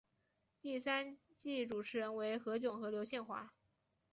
[0.63, 3.53] 第三季主持人为何炅和刘宪华。